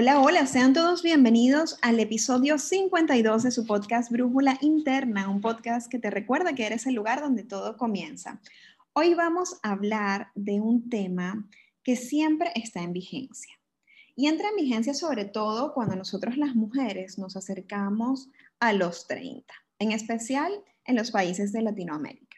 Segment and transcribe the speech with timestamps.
[0.00, 5.90] Hola, hola, sean todos bienvenidos al episodio 52 de su podcast Brújula Interna, un podcast
[5.90, 8.40] que te recuerda que eres el lugar donde todo comienza.
[8.92, 11.48] Hoy vamos a hablar de un tema
[11.82, 13.52] que siempre está en vigencia.
[14.14, 18.28] Y entra en vigencia sobre todo cuando nosotros las mujeres nos acercamos
[18.60, 20.52] a los 30, en especial
[20.84, 22.36] en los países de Latinoamérica.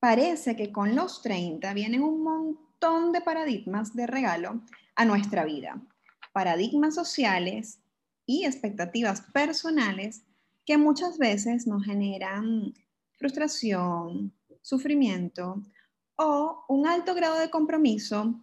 [0.00, 4.62] Parece que con los 30 vienen un montón de paradigmas de regalo
[4.96, 5.78] a nuestra vida
[6.32, 7.78] paradigmas sociales
[8.26, 10.22] y expectativas personales
[10.64, 12.74] que muchas veces nos generan
[13.18, 14.32] frustración,
[14.62, 15.62] sufrimiento
[16.16, 18.40] o un alto grado de compromiso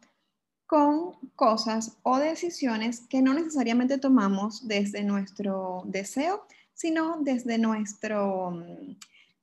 [0.67, 8.63] con cosas o decisiones que no necesariamente tomamos desde nuestro deseo, sino desde nuestro,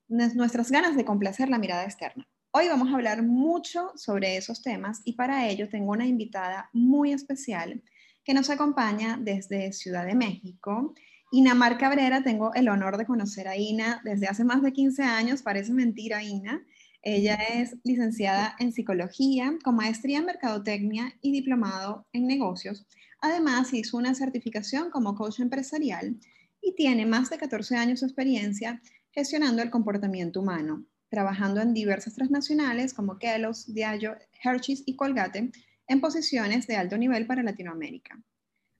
[0.09, 2.27] nuestras ganas de complacer la mirada externa.
[2.53, 7.13] Hoy vamos a hablar mucho sobre esos temas y para ello tengo una invitada muy
[7.13, 7.83] especial
[8.27, 10.95] que nos acompaña desde Ciudad de México.
[11.31, 15.05] Ina Mar Cabrera, tengo el honor de conocer a Ina desde hace más de 15
[15.05, 16.67] años, parece mentira Ina.
[17.03, 22.89] Ella es licenciada en psicología, con maestría en mercadotecnia y diplomado en negocios.
[23.21, 26.19] Además, hizo una certificación como coach empresarial
[26.61, 32.17] y tiene más de 14 años de experiencia gestionando el comportamiento humano, trabajando en diversas
[32.17, 35.53] transnacionales como Kellogg's, Diageo, Hershey's y Colgate,
[35.89, 38.21] en posiciones de alto nivel para Latinoamérica.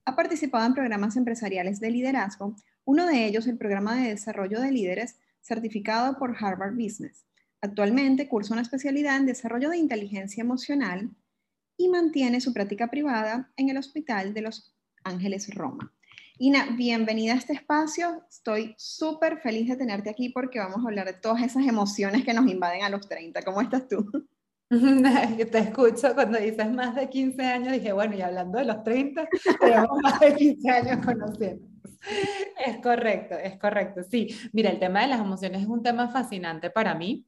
[0.05, 2.55] Ha participado en programas empresariales de liderazgo,
[2.85, 7.25] uno de ellos el programa de desarrollo de líderes certificado por Harvard Business.
[7.61, 11.09] Actualmente cursa una especialidad en desarrollo de inteligencia emocional
[11.75, 15.93] y mantiene su práctica privada en el Hospital de los Ángeles Roma.
[16.39, 18.23] Ina, bienvenida a este espacio.
[18.29, 22.33] Estoy súper feliz de tenerte aquí porque vamos a hablar de todas esas emociones que
[22.33, 23.41] nos invaden a los 30.
[23.41, 24.27] ¿Cómo estás tú?
[25.51, 29.27] Te escucho cuando dices más de 15 años, dije, bueno, y hablando de los 30,
[29.59, 31.67] tenemos más de 15 años conociendo.
[32.65, 34.01] Es correcto, es correcto.
[34.03, 37.25] Sí, mira, el tema de las emociones es un tema fascinante para mí.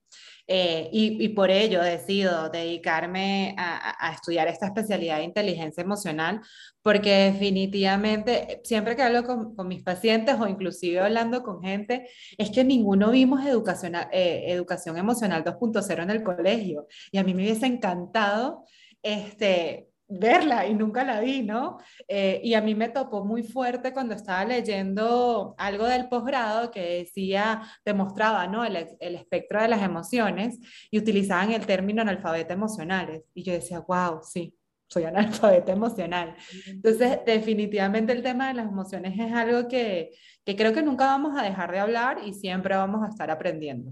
[0.52, 6.42] Eh, y, por ello decido dedicarme a, estudiar esta especialidad de inteligencia emocional,
[6.82, 12.64] porque definitivamente siempre que hablo con, mis pacientes o inclusive hablando con gente, es que
[12.64, 16.88] ninguno vimos educación, eh, educación emocional 2.0 en el colegio.
[17.11, 18.65] Y a mí me hubiese encantado
[19.04, 21.77] este, verla y nunca la vi, ¿no?
[22.08, 26.99] Eh, y a mí me topó muy fuerte cuando estaba leyendo algo del posgrado que
[26.99, 28.65] decía, demostraba, ¿no?
[28.65, 30.59] El, el, espectro de las emociones
[30.89, 33.23] y utilizaban el término analfabeta emocionales.
[33.36, 34.55] Y yo decía, wow, sí,
[34.87, 36.36] soy analfabeta emocional.
[36.65, 40.11] Entonces, definitivamente el tema de las emociones es algo que,
[40.43, 43.91] que creo que nunca vamos a dejar de hablar y siempre vamos a estar aprendiendo.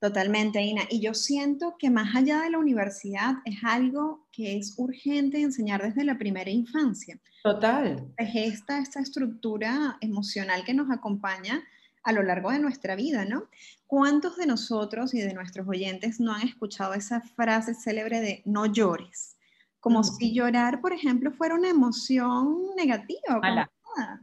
[0.00, 0.82] Totalmente, Ina.
[0.90, 5.82] Y yo siento que más allá de la universidad es algo que es urgente enseñar
[5.82, 7.18] desde la primera infancia.
[7.42, 8.12] Total.
[8.18, 11.62] Es esta, esta estructura emocional que nos acompaña
[12.02, 13.48] a lo largo de nuestra vida, ¿no?
[13.86, 18.66] ¿Cuántos de nosotros y de nuestros oyentes no han escuchado esa frase célebre de no
[18.66, 19.36] llores?
[19.80, 23.40] Como si llorar, por ejemplo, fuera una emoción negativa.
[23.40, 23.70] Mala.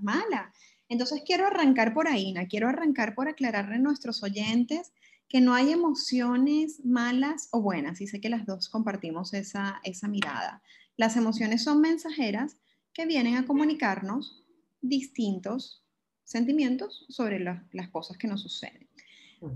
[0.02, 0.54] mala.
[0.88, 2.48] Entonces quiero arrancar por ahí, Ina.
[2.48, 4.94] Quiero arrancar por aclararle a nuestros oyentes
[5.34, 10.08] que no hay emociones malas o buenas, y sé que las dos compartimos esa, esa
[10.08, 10.62] mirada.
[10.96, 12.58] Las emociones son mensajeras
[12.94, 14.46] que vienen a comunicarnos
[14.80, 15.84] distintos
[16.24, 18.88] sentimientos sobre las cosas que nos suceden.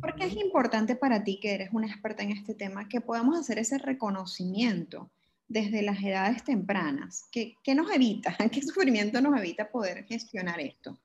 [0.02, 3.38] ¿Por qué es importante para ti, que eres una experta en este tema, que podamos
[3.38, 5.12] hacer ese reconocimiento
[5.48, 7.26] desde las edades tempranas?
[7.32, 8.36] ¿Qué, qué nos evita?
[8.52, 11.00] ¿Qué sufrimiento nos evita poder gestionar esto?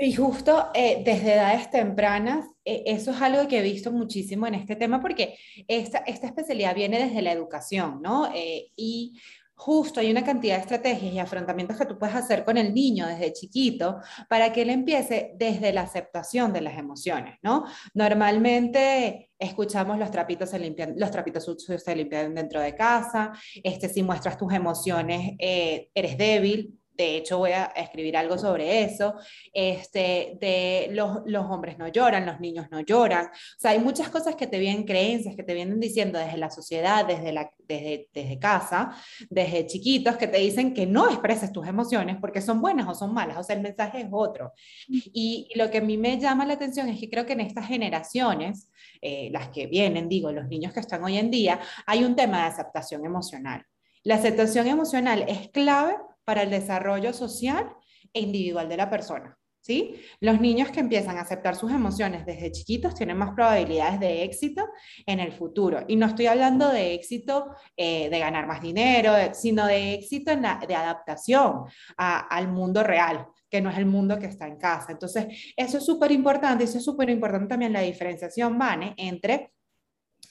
[0.00, 4.54] Y justo eh, desde edades tempranas, eh, eso es algo que he visto muchísimo en
[4.54, 5.36] este tema porque
[5.66, 8.30] esta, esta especialidad viene desde la educación, ¿no?
[8.32, 9.18] Eh, y
[9.56, 13.08] justo hay una cantidad de estrategias y afrontamientos que tú puedes hacer con el niño
[13.08, 13.98] desde chiquito
[14.28, 17.64] para que él empiece desde la aceptación de las emociones, ¿no?
[17.92, 23.32] Normalmente escuchamos los trapitos se limpian, los trapitos sucios se limpian dentro de casa,
[23.64, 29.14] este, si muestras tus emociones, eres débil, de hecho voy a escribir algo sobre eso,
[29.52, 34.34] este, los, los, hombres no lloran, los niños no lloran, o sea, hay muchas cosas
[34.34, 38.38] que te vienen, creencias que te vienen diciendo desde la sociedad, desde, la, desde, desde
[38.40, 38.90] casa,
[39.30, 43.14] desde chiquitos, que te dicen que no expreses tus emociones porque son buenas o son
[43.14, 44.52] malas, o sea, el mensaje es otro.
[44.88, 47.66] Y, lo que a mí me llama la atención es que creo que en estas
[47.66, 48.70] generaciones,
[49.00, 52.38] eh, las que vienen, digo, los niños que están hoy en día, hay un tema
[52.38, 53.64] de aceptación emocional.
[54.02, 55.96] La aceptación emocional es clave
[56.28, 57.74] para el desarrollo social
[58.12, 59.34] e individual de la persona.
[59.62, 59.96] ¿Sí?
[60.20, 64.66] Los niños que empiezan a aceptar sus emociones desde chiquitos tienen más probabilidades de éxito
[65.06, 65.84] en el futuro.
[65.88, 70.42] Y no estoy hablando de éxito eh, de ganar más dinero, sino de éxito en
[70.42, 71.64] la, de adaptación
[71.96, 74.92] al mundo real que no es el mundo que está en casa.
[74.92, 79.52] Entonces, eso es súper importante, eso es súper importante también la diferenciación, Vane, entre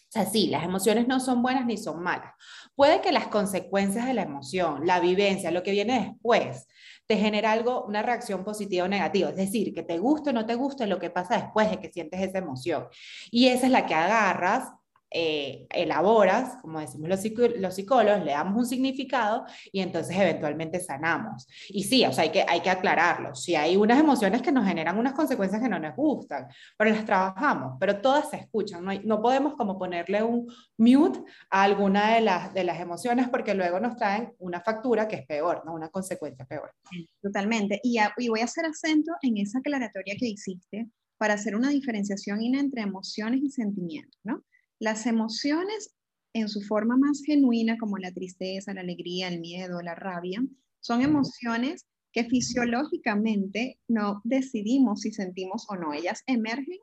[0.08, 2.34] o sea, sí, las emociones no son buenas ni son malas.
[2.76, 6.66] Puede que las consecuencias de la emoción, la vivencia, lo que viene después,
[7.08, 9.30] te genere algo, una reacción positiva o negativa.
[9.30, 11.92] Es decir, que te guste o no te guste lo que pasa después de que
[11.92, 12.88] sientes esa emoción.
[13.32, 14.70] Y esa es la que agarras
[15.10, 17.24] eh, elaboras, como decimos los,
[17.58, 21.48] los, psicólogos, le damos un significado y entonces eventualmente sanamos.
[21.70, 23.34] Y sí, o sea, hay que, hay que aclararlo.
[23.34, 27.06] Si hay unas emociones que nos generan unas consecuencias que no nos gustan, pero las
[27.06, 28.84] trabajamos, pero todas se escuchan.
[28.84, 31.20] No, no podemos como ponerle un mute
[31.50, 35.26] a alguna de las, de las emociones porque luego nos traen una factura que es
[35.26, 35.74] peor, ¿no?
[35.74, 36.74] Una consecuencia peor.
[37.22, 37.80] Totalmente.
[37.84, 40.88] Y, y voy a hacer acento en esa aclaratoria que hiciste
[41.18, 44.44] para hacer una diferenciación entre emociones y sentimientos, ¿no?
[44.80, 45.96] Las emociones
[46.34, 50.44] en su forma más genuina, como la tristeza, la alegría, el miedo, la rabia,
[50.80, 55.94] son emociones que fisiológicamente no decidimos si sentimos o no.
[55.94, 56.78] Ellas emergen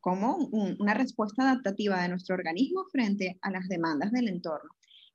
[0.00, 0.36] como
[0.78, 4.70] una respuesta adaptativa de nuestro organismo frente a las demandas del entorno.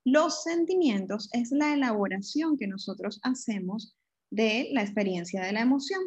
[0.06, 3.96] Los sentimientos es la elaboración que nosotros hacemos
[4.32, 6.02] de la experiencia de la emoción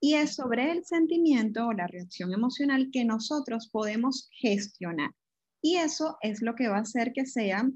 [0.00, 5.10] y es sobre el sentimiento o la reacción emocional que nosotros podemos gestionar.
[5.60, 7.68] Y eso es lo que va a hacer que sea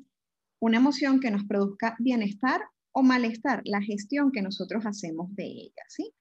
[0.61, 2.63] una emoción que nos produzca bienestar
[2.93, 6.13] o malestar, la gestión que nosotros hacemos de ella, ¿sí?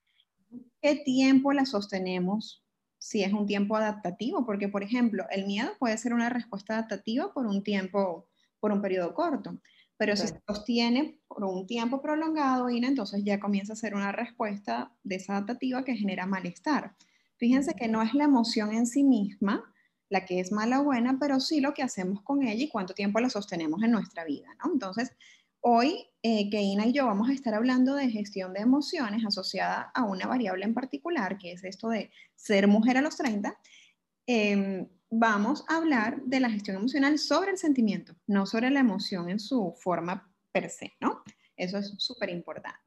[0.80, 2.64] ¿Qué tiempo la sostenemos?
[2.98, 7.32] Si es un tiempo adaptativo, porque por ejemplo, el miedo puede ser una respuesta adaptativa
[7.32, 9.60] por un tiempo, por un periodo corto,
[9.96, 14.92] pero si se sostiene por un tiempo prolongado, entonces ya comienza a ser una respuesta
[15.04, 16.96] desadaptativa que genera malestar.
[17.36, 19.71] Fíjense que no es la emoción en sí misma,
[20.12, 22.92] la que es mala o buena, pero sí lo que hacemos con ella y cuánto
[22.92, 24.70] tiempo la sostenemos en nuestra vida, ¿no?
[24.70, 25.10] Entonces,
[25.60, 30.04] hoy eh, Keina y yo vamos a estar hablando de gestión de emociones asociada a
[30.04, 33.58] una variable en particular, que es esto de ser mujer a los 30.
[34.26, 39.30] Em, vamos a hablar de la gestión emocional sobre el sentimiento, no sobre la emoción
[39.30, 41.22] en su forma per se, ¿no?
[41.56, 42.78] Eso es súper importante.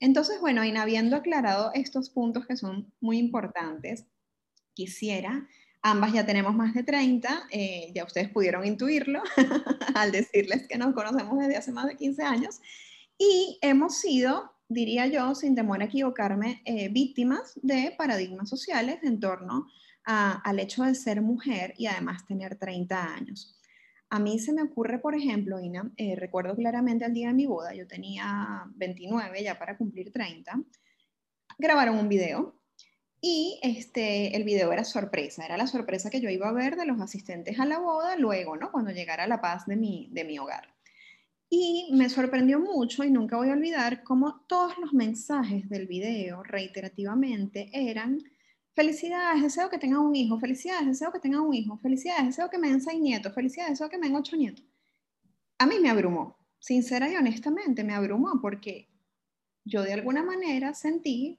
[0.00, 4.06] Entonces, bueno, habiendo aclarado estos puntos que son muy importantes,
[4.72, 5.46] quisiera
[5.86, 9.22] Ambas ya tenemos más de 30, eh, ya ustedes pudieron intuirlo
[9.94, 12.62] al decirles que nos conocemos desde hace más de 15 años
[13.18, 19.20] y hemos sido, diría yo, sin temor a equivocarme, eh, víctimas de paradigmas sociales en
[19.20, 19.68] torno
[20.06, 23.60] al hecho de ser mujer y además tener 30 años.
[24.08, 27.44] A mí se me ocurre, por ejemplo, Ina, eh, recuerdo claramente el día de mi
[27.44, 30.62] boda, yo tenía 29 ya para cumplir 30,
[31.58, 32.58] grabaron un video
[33.26, 36.84] y este, el video era sorpresa, era la sorpresa que yo iba a ver de
[36.84, 38.70] los asistentes a la boda luego, ¿no?
[38.70, 40.74] Cuando llegara la paz de mi, de mi hogar.
[41.48, 46.42] Y me sorprendió mucho y nunca voy a olvidar cómo todos los mensajes del video
[46.42, 48.18] reiterativamente eran
[48.74, 52.58] felicidades, deseo que tenga un hijo, felicidades, deseo que tenga un hijo, felicidades, deseo que
[52.58, 54.66] me den seis nietos, felicidades, deseo que me den ocho nietos.
[55.56, 58.90] A mí me abrumó, sincera y honestamente me abrumó porque
[59.64, 61.38] yo de alguna manera sentí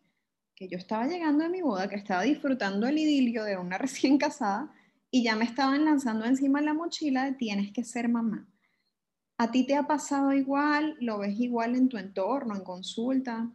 [0.55, 4.17] que yo estaba llegando a mi boda, que estaba disfrutando el idilio de una recién
[4.17, 4.73] casada
[5.11, 8.47] y ya me estaban lanzando encima la mochila de tienes que ser mamá.
[9.37, 10.95] ¿A ti te ha pasado igual?
[11.01, 13.51] ¿Lo ves igual en tu entorno, en consulta?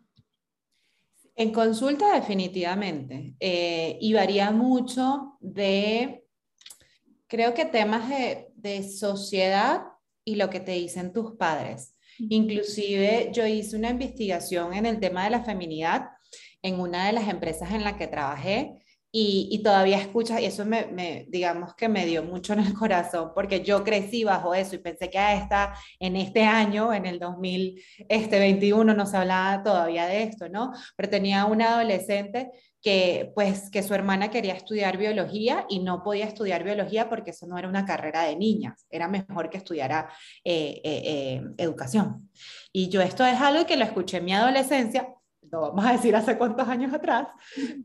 [1.35, 3.35] En consulta definitivamente.
[3.41, 6.27] Eh, y varía mucho de,
[7.27, 9.85] creo que temas de, de sociedad
[10.23, 11.97] y lo que te dicen tus padres.
[12.19, 16.11] Inclusive yo hice una investigación en el tema de la feminidad
[16.63, 18.81] en una de las empresas en la que trabajé
[19.13, 23.65] y, todavía escuchas, y eso me, digamos que me dio mucho en el corazón, porque
[23.65, 28.95] yo crecí bajo eso y pensé que a esta, en este año, en el 2021,
[28.95, 30.73] no se hablaba todavía de esto, ¿no?
[30.97, 32.51] Pero tenía una adolescente
[32.83, 37.47] que pues que su hermana quería estudiar biología y no podía estudiar biología porque eso
[37.47, 40.09] no era una carrera de niñas, era mejor que estudiara
[40.45, 42.31] eh, eh, eh, educación.
[42.73, 45.15] Y yo esto es algo que lo escuché en mi adolescencia,
[45.51, 47.29] no vamos a decir hace cuántos años atrás,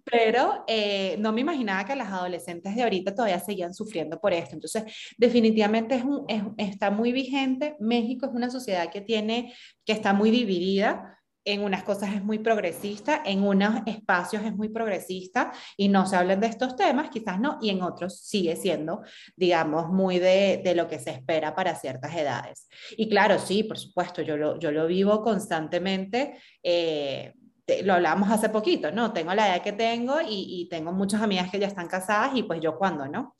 [0.03, 4.55] pero eh, no me imaginaba que las adolescentes de ahorita todavía seguían sufriendo por esto.
[4.55, 4.83] Entonces,
[5.17, 6.25] definitivamente es un,
[6.57, 7.75] está muy vigente.
[7.79, 9.53] México es una sociedad que tiene,
[9.85, 11.11] que está muy dividida.
[11.47, 16.15] En unas cosas es muy progresista, en unos espacios es muy progresista y no se
[16.15, 19.03] hablan de estos temas, quizás no, y en otros sigue siendo,
[19.35, 22.67] digamos, muy de, de lo que se espera para ciertas edades.
[22.97, 26.39] Y claro, sí, por supuesto, yo lo, yo lo vivo constantemente.
[26.63, 27.35] Eh,
[27.83, 29.11] lo hablábamos hace poquito, ¿no?
[29.13, 32.43] Tengo la edad que tengo y, y, tengo muchas amigas que ya están casadas y
[32.43, 33.35] pues yo cuando, ¿no?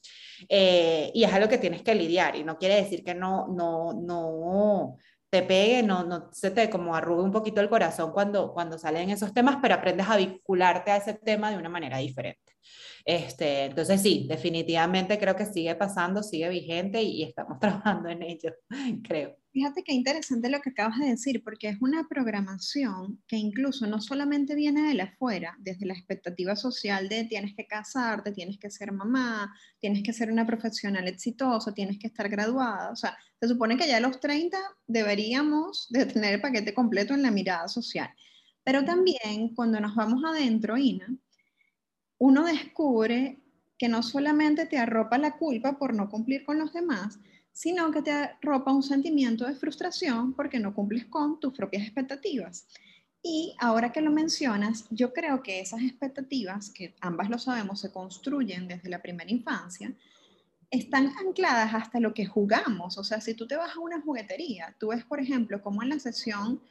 [0.50, 3.94] Eh, y es algo que tienes que lidiar y no quiere decir que no, no,
[3.94, 4.98] no
[5.30, 9.10] te pegue, no, no se te como arrugue un poquito el corazón cuando, cuando salen
[9.10, 12.54] esos temas, pero aprendes a vincularte a ese tema de una manera diferente.
[13.06, 18.52] Este, entonces sí, definitivamente creo que sigue pasando, sigue vigente y, estamos trabajando en ello,
[19.04, 19.38] creo.
[19.52, 24.02] Fíjate qué interesante lo que acabas de decir, porque es una programación que incluso no
[24.02, 28.72] solamente viene de la afuera, desde la expectativa social de tienes que casarte, tienes que
[28.72, 32.92] ser mamá, tienes que ser una profesional exitosa, tienes que estar graduada.
[32.92, 34.58] O sea, se supone que ya a los 30
[34.88, 38.10] deberíamos de tener el paquete completo en la mirada social.
[38.66, 41.08] Pero también cuando nos vamos adentro, Ina,
[42.18, 43.40] uno descubre
[43.78, 47.20] que no solamente te arropa la culpa por no cumplir con los demás,
[47.52, 52.68] sino que te arropa un sentimiento de frustración porque no cumples con tus propias expectativas.
[53.22, 57.92] Y ahora que lo mencionas, yo creo que esas expectativas, que ambas lo sabemos, se
[57.92, 59.92] construyen desde la primera infancia,
[60.70, 62.98] están ancladas hasta lo que jugamos.
[62.98, 65.90] O sea, si tú te vas a una juguetería, tú ves, por ejemplo, como en
[65.90, 66.62] la sesión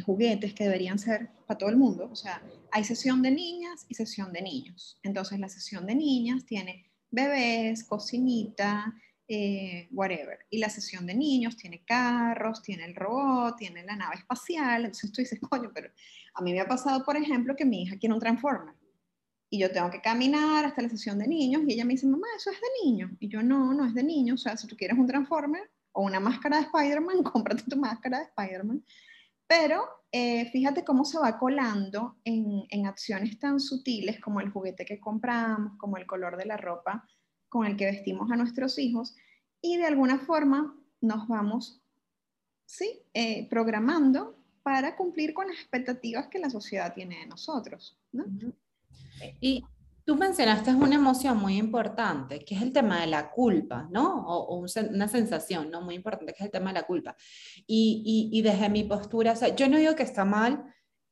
[0.00, 2.08] juguetes que deberían ser para todo el mundo.
[2.10, 4.98] O sea, hay sesión de niñas y sesión de niños.
[5.02, 8.94] Entonces, la sesión de niñas tiene bebés, cocinita,
[9.28, 10.38] eh, whatever.
[10.50, 14.84] Y la sesión de niños tiene carros, tiene el robot, tiene la nave espacial.
[14.84, 15.90] Entonces tú dices, coño, pero
[16.34, 18.74] a mí me ha pasado, por ejemplo, que mi hija quiere un Transformer.
[19.50, 22.26] Y yo tengo que caminar hasta la sesión de niños y ella me dice, mamá,
[22.36, 23.16] eso es de niño.
[23.20, 24.34] Y yo, no, no es de niño.
[24.34, 28.18] O sea, si tú quieres un Transformer o una máscara de Spider-Man, cómprate tu máscara
[28.18, 28.84] de Spider-Man.
[29.46, 34.84] Pero eh, fíjate cómo se va colando en, en, acciones tan sutiles como el juguete
[34.84, 37.08] que compramos, como el color de la ropa
[37.48, 39.14] con el que vestimos a nuestros hijos
[39.60, 41.82] y de alguna forma nos vamos,
[42.64, 47.98] sí, eh, programando para cumplir con las expectativas que la sociedad tiene de nosotros.
[48.12, 48.24] ¿no?
[49.40, 49.64] Y
[50.06, 54.24] Tú mencionaste una emoción muy importante, que es el tema de la culpa, ¿no?
[54.28, 55.80] O, una sensación, ¿no?
[55.80, 57.16] Muy importante, que es el tema de la culpa.
[57.66, 60.64] Y, y, y desde mi postura, o sea, yo no digo que está mal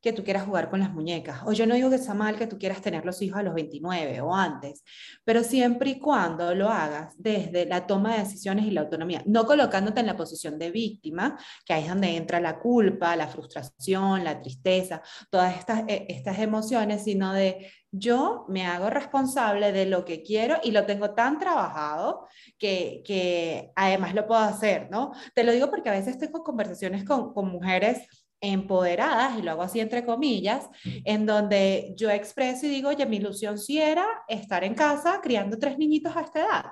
[0.04, 2.46] que tú quieras jugar con las muñecas, o yo no digo que está mal que
[2.46, 4.84] tú quieras tener los hijos a los 29 o antes,
[5.24, 9.46] pero siempre y cuando lo hagas desde la toma de decisiones y la autonomía, no
[9.46, 14.24] colocándote en la posición de víctima, que ahí es donde entra la culpa, la frustración,
[14.24, 20.04] la tristeza, todas estas, eh, estas emociones, sino de yo me hago responsable de lo
[20.04, 22.26] que quiero y lo tengo tan trabajado
[22.58, 25.12] que, que además lo puedo hacer, ¿no?
[25.34, 28.06] Te lo digo porque a veces tengo conversaciones con, con mujeres
[28.52, 30.68] empoderadas, y lo hago así entre comillas,
[31.04, 35.58] en donde yo expreso y digo, oye, mi ilusión sí era estar en casa criando
[35.58, 36.64] tres niñitos a esta edad.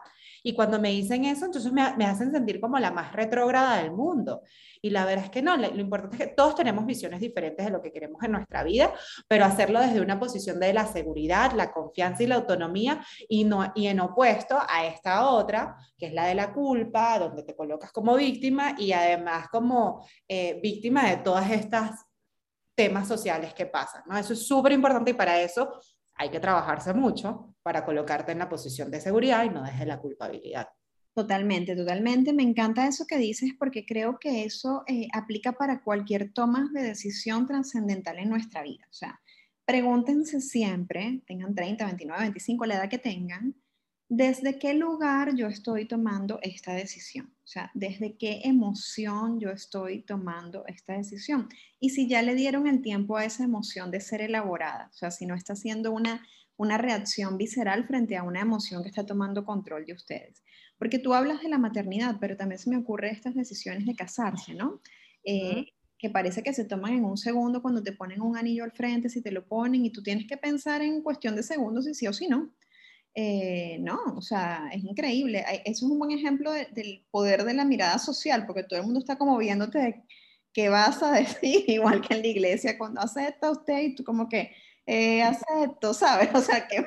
[0.43, 3.93] Y cuando me dicen eso, entonces me, me hacen sentir como la más retrógrada del
[3.93, 4.43] mundo.
[4.81, 7.71] Y la verdad es que no, lo importante es que todos tenemos visiones diferentes de
[7.71, 8.93] lo que queremos en nuestra vida,
[9.29, 13.73] pero hacerlo desde una posición de la seguridad, la confianza y la autonomía y, no,
[13.77, 17.93] y en opuesto a esta otra, que es la de la culpa, donde te colocas
[17.93, 22.05] como víctima y además como eh, víctima de todas estas
[22.75, 24.03] temas sociales que pasan.
[24.07, 24.17] ¿no?
[24.17, 25.81] Eso es súper importante y para eso
[26.23, 29.99] hay que trabajarse mucho para colocarte en la posición de seguridad y no desde la
[29.99, 30.69] culpabilidad.
[31.15, 32.33] Totalmente, totalmente.
[32.33, 36.83] Me encanta eso que dices porque creo que eso eh, aplica para cualquier toma de
[36.83, 38.87] decisión trascendental en nuestra vida.
[38.89, 39.21] O sea,
[39.65, 43.57] pregúntense siempre, tengan 30, 29, 25, la edad que tengan,
[44.15, 47.33] desde qué lugar yo estoy tomando esta decisión.
[47.45, 51.49] O sea, desde qué emoción yo estoy tomando esta decisión.
[51.81, 54.91] Y si ya le dieron el tiempo a esa emoción de ser elaborada.
[54.93, 56.23] O sea, si no está siendo una,
[56.59, 60.45] una reacción visceral frente a una emoción que está tomando control de ustedes.
[60.77, 64.53] Porque tú hablas de la maternidad, pero también se me ocurre estas decisiones de casarse,
[64.53, 64.83] ¿no?
[65.25, 68.73] Eh, que parece que se toman en un segundo cuando te ponen un anillo al
[68.73, 71.95] frente, si te lo ponen, y tú tienes que pensar en cuestión de segundos si
[71.95, 72.53] sí o si no.
[73.15, 75.45] Eh, no, o sea, es increíble.
[75.65, 79.01] Eso es un buen ejemplo del poder de la mirada social, porque todo el mundo
[79.01, 80.05] está como viéndote
[80.53, 84.29] qué vas a decir, igual que en la iglesia, cuando acepta usted y tú como
[84.29, 84.53] que
[84.87, 86.31] eh, acepto, ¿sabes?
[86.35, 86.87] O sea, que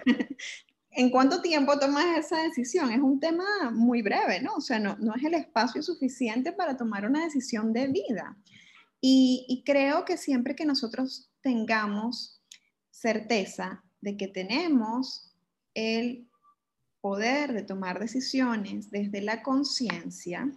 [0.98, 2.90] ¿En cuánto tiempo tomas esa decisión?
[2.90, 4.56] Es un tema muy breve, ¿no?
[4.56, 8.38] O sea, no, no es el espacio suficiente para tomar una decisión de vida.
[9.02, 12.42] Y, y, creo que siempre que nosotros tengamos
[12.92, 15.35] certeza de que tenemos
[15.76, 16.28] el
[17.02, 20.50] poder de tomar decisiones desde la conciencia,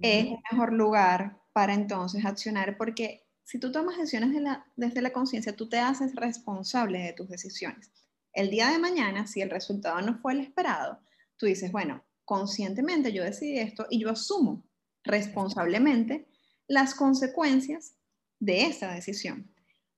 [0.00, 5.02] es el mejor lugar para entonces accionar, porque si tú tomas decisiones de la, desde
[5.02, 7.90] la conciencia, tú te haces responsable de tus decisiones.
[8.32, 11.00] El día de mañana, si el resultado no fue el esperado,
[11.36, 14.64] tú dices, bueno, conscientemente yo decidí esto y yo asumo
[15.02, 16.28] responsablemente
[16.66, 17.94] las consecuencias
[18.38, 19.50] de esa decisión.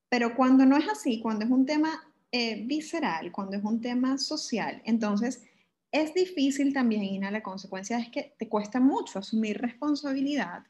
[0.08, 4.18] Pero cuando no es así, cuando es un tema eh, visceral, cuando es un tema
[4.18, 5.44] social, entonces
[5.92, 10.64] es difícil también, Ina, la consecuencia es que te cuesta mucho asumir responsabilidad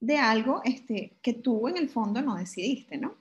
[0.00, 3.16] de algo este, que tú en el fondo no decidiste, ¿no?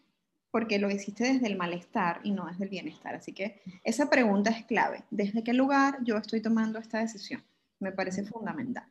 [0.51, 3.15] Porque lo hiciste desde el malestar y no desde el bienestar.
[3.15, 5.03] Así que esa pregunta es clave.
[5.09, 7.43] ¿Desde qué lugar yo estoy tomando esta decisión?
[7.79, 8.85] Me parece fundamental.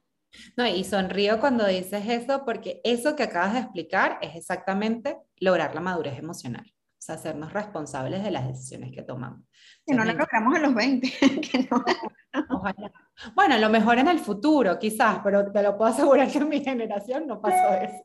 [0.56, 5.74] No, y sonrío cuando dices eso porque eso que acabas de explicar es exactamente lograr
[5.74, 9.44] la madurez emocional, o sea, hacernos responsables de las decisiones que tomamos.
[9.84, 11.10] Que no la logramos a los 20.
[11.50, 11.84] que no.
[13.34, 16.48] Bueno, a lo mejor en el futuro, quizás, pero te lo puedo asegurar que en
[16.48, 18.04] mi generación no pasó eso.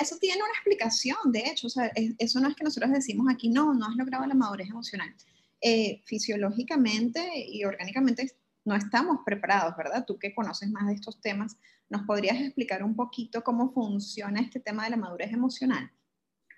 [0.00, 3.48] Eso tiene una explicación, de hecho, o sea, eso no es que nosotros decimos aquí,
[3.48, 5.12] no, no has logrado la madurez emocional.
[5.60, 8.30] Eh, fisiológicamente y orgánicamente
[8.64, 10.04] no estamos preparados, ¿verdad?
[10.06, 11.56] Tú que conoces más de estos temas,
[11.88, 15.90] ¿nos podrías explicar un poquito cómo funciona este tema de la madurez emocional?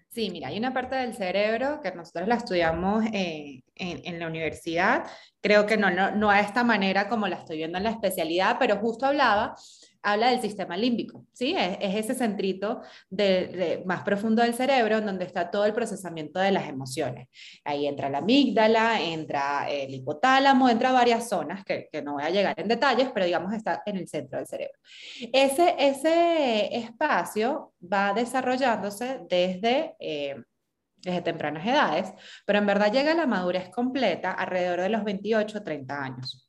[0.08, 4.26] Sí, mira, hay una parte del cerebro que nosotros la estudiamos eh, en, en, la
[4.26, 5.04] universidad,
[5.42, 8.56] creo que no, no, no a esta manera como la estoy viendo en la especialidad,
[8.58, 9.54] pero justo hablaba
[10.06, 11.56] habla del sistema límbico, ¿sí?
[11.58, 16.68] Es, ese centrito de, más profundo del cerebro donde está todo el procesamiento de las
[16.68, 17.28] emociones.
[17.64, 22.30] Ahí entra la amígdala, entra el hipotálamo, entra varias zonas que, que no voy a
[22.30, 24.78] llegar en detalles, pero digamos está en el centro del cerebro.
[25.32, 29.96] Ese, ese espacio va desarrollándose desde...
[29.98, 30.36] Eh,
[30.98, 32.12] desde tempranas edades,
[32.44, 36.45] pero en verdad llega a la madurez completa alrededor de los 28 o 30 años.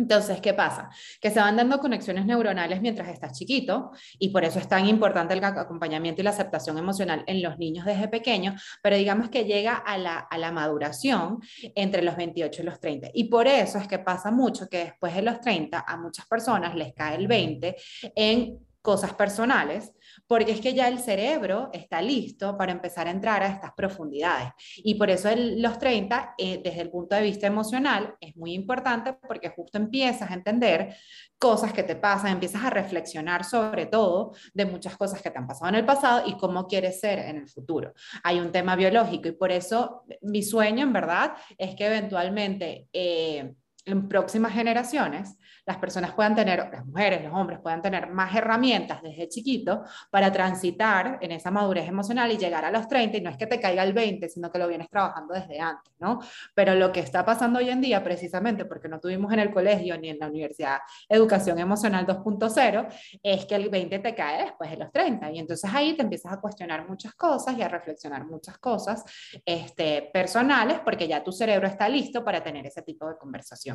[0.00, 0.88] Entonces, ¿qué pasa?
[1.20, 5.34] Que se van dando conexiones neuronales mientras estás chiquito y por eso es tan importante
[5.34, 9.74] el acompañamiento y la aceptación emocional en los niños desde pequeños, pero digamos que llega
[9.74, 11.40] a la, a la maduración
[11.74, 13.10] entre los 28 y los 30.
[13.12, 16.74] Y por eso es que pasa mucho que después de los 30 a muchas personas
[16.74, 17.76] les cae el 20
[18.16, 19.92] en cosas personales,
[20.26, 24.52] porque es que ya el cerebro está listo para empezar a entrar a estas profundidades.
[24.76, 29.12] Y por eso los 30, eh, desde el punto de vista emocional, es muy importante
[29.12, 30.96] porque justo empiezas a entender
[31.38, 35.46] cosas que te pasan, empiezas a reflexionar sobre todo de muchas cosas que te han
[35.46, 37.92] pasado en el pasado y cómo quieres ser en el futuro.
[38.22, 42.88] Hay un tema biológico y por eso mi sueño, en verdad, es que eventualmente...
[42.92, 43.54] Eh,
[43.86, 49.02] en próximas generaciones las personas puedan tener, las mujeres, los hombres puedan tener más herramientas
[49.02, 53.30] desde chiquito para transitar en esa madurez emocional y llegar a los 30 y no
[53.30, 56.18] es que te caiga el 20, sino que lo vienes trabajando desde antes, ¿no?
[56.54, 59.96] Pero lo que está pasando hoy en día, precisamente porque no tuvimos en el colegio
[59.96, 62.88] ni en la universidad educación emocional 2.0,
[63.22, 66.32] es que el 20 te cae después de los 30 y entonces ahí te empiezas
[66.32, 69.04] a cuestionar muchas cosas y a reflexionar muchas cosas
[69.44, 73.69] este, personales porque ya tu cerebro está listo para tener ese tipo de conversación.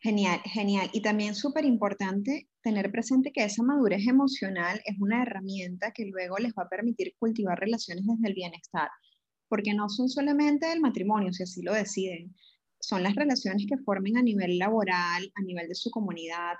[0.00, 0.90] Genial, genial.
[0.92, 6.38] Y también súper importante tener presente que esa madurez emocional es una herramienta que luego
[6.38, 8.88] les va a permitir cultivar relaciones desde el bienestar,
[9.48, 12.34] porque no son solamente el matrimonio, si así lo deciden,
[12.80, 16.54] son las relaciones que formen a nivel laboral, a nivel de su comunidad,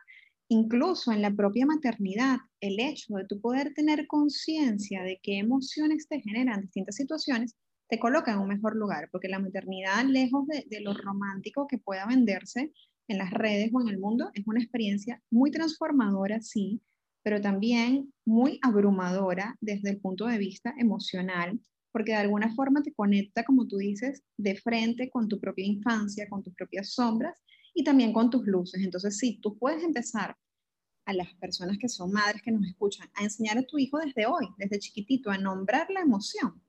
[0.49, 6.07] incluso en la propia maternidad, el hecho de tu poder tener conciencia de qué emociones
[6.09, 7.57] te generan distintas situaciones,
[7.93, 11.77] te coloca en un mejor lugar, porque la maternidad, lejos de, de lo romántico que
[11.77, 12.73] pueda venderse,
[13.07, 16.81] en las redes o en el mundo es una experiencia muy transformadora, sí,
[17.23, 21.61] pero también muy abrumadora desde el punto de vista emocional,
[21.93, 26.31] porque de alguna forma te conecta, como tú dices, de frente con tu propia infancia,
[26.31, 27.43] con tus propias sombras
[27.75, 28.83] y también con tus luces.
[28.83, 30.35] Entonces, sí, tú puedes empezar
[31.05, 34.25] a las personas que son madres que nos escuchan a enseñar a tu hijo desde
[34.25, 36.63] hoy, desde chiquitito, a nombrar la emoción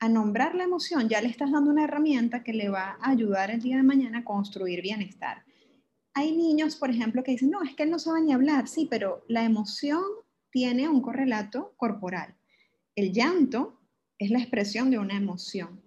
[0.00, 3.50] a nombrar la emoción, ya le estás dando una herramienta que le va a ayudar
[3.50, 5.44] el día de mañana a construir bienestar.
[6.14, 8.86] Hay niños, por ejemplo, que dicen, no, es que él no sabe ni hablar, sí,
[8.88, 10.02] pero la emoción
[10.50, 12.36] tiene un correlato corporal.
[12.94, 13.80] El llanto
[14.18, 15.82] es la expresión de una emoción.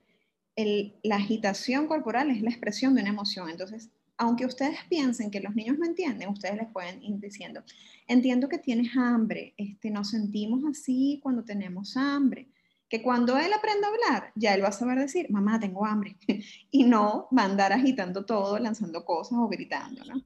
[1.03, 3.49] la agitación corporal es la expresión de una emoción.
[3.49, 7.63] Entonces, aunque ustedes piensen que los niños no entienden, ustedes les pueden ir diciendo,
[8.07, 12.49] entiendo que tienes hambre, este, nos sentimos así cuando tenemos hambre
[12.91, 16.17] que cuando él aprenda a hablar, ya él va a saber decir, mamá, tengo hambre,
[16.71, 20.21] y no va a andar agitando todo, lanzando cosas o gritando, ¿no?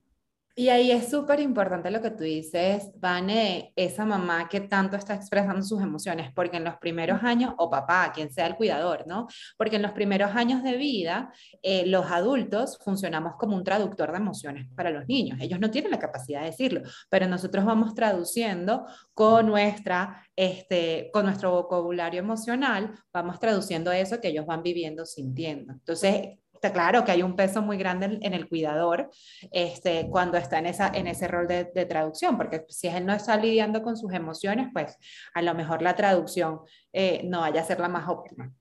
[0.57, 5.13] Y ahí es súper importante lo que tú dices, Vane, esa mamá que tanto está
[5.13, 9.27] expresando sus emociones, porque en los primeros años, o papá, quien sea el cuidador, ¿no?
[9.57, 11.29] Porque en los primeros años de vida,
[11.61, 15.37] eh, los adultos funcionamos como un traductor de emociones para los niños.
[15.41, 21.25] Ellos no tienen la capacidad de decirlo, pero nosotros vamos traduciendo con, nuestra, este, con
[21.25, 25.73] nuestro vocabulario emocional, vamos traduciendo eso que ellos van viviendo, sintiendo.
[25.73, 26.37] Entonces,
[26.71, 29.09] claro que hay un peso muy grande en, el cuidador
[29.51, 33.37] este, cuando está en, esa, en ese rol de, traducción, porque si él no está
[33.37, 34.97] lidiando con sus emociones, pues
[35.33, 36.59] a lo mejor la traducción
[36.93, 38.53] eh, no vaya a ser la más óptima.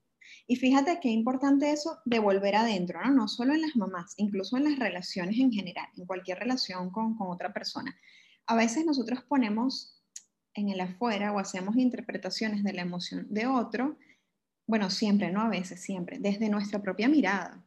[0.47, 3.27] Y fíjate qué importante eso de volver adentro, ¿no?
[3.27, 7.51] Solo en las mamás, incluso en las relaciones en general, en cualquier relación con otra
[7.51, 7.95] persona.
[8.45, 10.03] A veces nosotros ponemos
[10.53, 13.97] en el afuera o hacemos interpretaciones de la emoción de otro,
[14.67, 17.63] bueno, siempre, no a veces, siempre, desde nuestra propia mirada.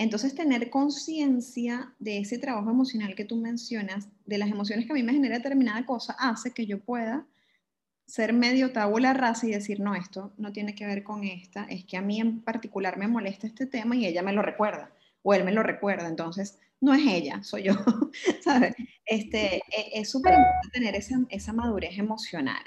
[0.00, 4.94] Entonces, tener conciencia de ese trabajo emocional que tú mencionas, de las emociones que a
[4.94, 7.26] mí me genera determinada cosa, hace que yo pueda
[8.06, 11.84] ser medio tabula rasa y decir, no, esto no tiene que ver con esta, es
[11.84, 14.90] que a mí en particular me molesta este tema y ella me lo recuerda,
[15.22, 17.74] o él me lo recuerda, entonces no es ella, soy yo,
[18.42, 18.74] ¿sabes?
[19.04, 22.64] Este, e, es súper importante tener esa, esa madurez emocional.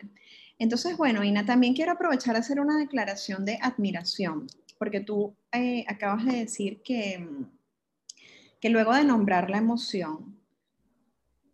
[0.59, 4.45] Entonces, bueno, Ina, también quiero aprovechar a hacer una declaración de admiración,
[4.83, 7.25] porque tú eh, acabas de decir que,
[8.59, 10.37] que luego de nombrar la emoción,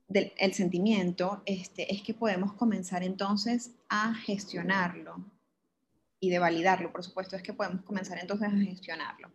[0.07, 5.23] del, el sentimiento, este, es que podemos comenzar entonces a gestionarlo
[6.19, 9.29] y de validarlo, por supuesto, es que podemos comenzar entonces a gestionarlo.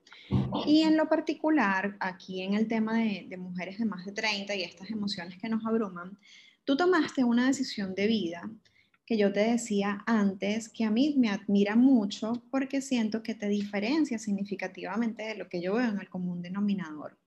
[0.66, 4.57] Y en lo particular, aquí en el tema de, de mujeres de más de 30
[4.57, 6.18] y estas emociones que nos abruman,
[6.64, 8.50] tú tomaste una decisión de vida
[9.06, 13.48] que yo te decía antes, que a mí me admira mucho porque siento que te
[13.48, 17.18] diferencia significativamente de lo que yo veo en el común denominador.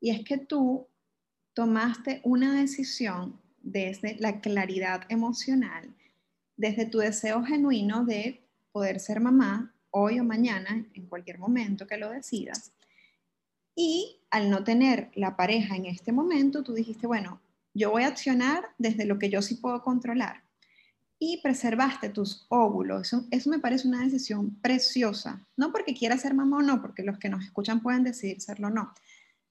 [0.00, 0.86] Y es que tú
[1.54, 5.92] tomaste una decisión desde la claridad emocional,
[6.56, 11.96] desde tu deseo genuino de poder ser mamá hoy o mañana, en cualquier momento que
[11.96, 12.72] lo decidas.
[13.74, 17.40] Y al no tener la pareja en este momento, tú dijiste, bueno,
[17.74, 20.47] yo voy a accionar desde lo que yo sí puedo controlar
[21.18, 23.12] y preservaste tus óvulos.
[23.30, 25.44] Eso, me parece una decisión preciosa.
[25.56, 28.68] No porque quieras ser mamá o no, porque los que nos escuchan pueden decidir serlo
[28.68, 28.94] o no,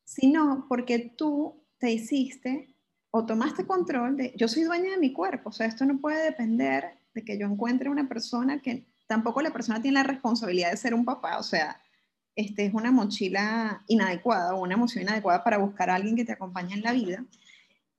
[0.03, 2.73] sino porque tú te hiciste
[3.11, 6.23] o tomaste control de, yo soy dueña de mi cuerpo, o sea, esto no puede
[6.23, 10.77] depender de que yo encuentre una persona que tampoco la persona tiene la responsabilidad de
[10.77, 11.81] ser un papá, o sea,
[12.35, 16.33] este es una mochila inadecuada o una emoción inadecuada para buscar a alguien que te
[16.33, 17.25] acompañe en la vida,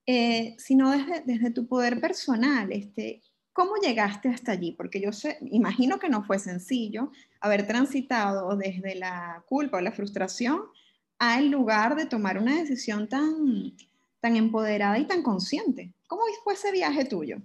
[0.07, 3.23] eh, sino desde, desde tu poder personal, este,
[3.59, 4.71] ¿Cómo llegaste hasta allí?
[4.71, 9.91] Porque yo sé, imagino que no fue sencillo haber transitado desde la culpa o la
[9.91, 10.63] frustración
[11.19, 13.75] al lugar de tomar una decisión tan,
[14.21, 15.93] tan empoderada y tan consciente.
[16.07, 17.39] ¿Cómo fue ese viaje tuyo?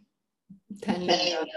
[0.86, 1.47] Tan lindo,